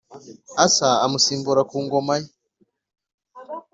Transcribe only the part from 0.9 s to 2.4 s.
amusimbura ku ngoma ye